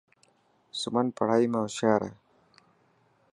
سمن 0.79 1.05
پڙهائي 1.17 1.45
۾ 1.53 1.57
هوشيار 1.65 2.01
هي. 2.07 2.13